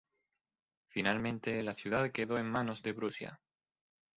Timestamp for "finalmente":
0.87-1.61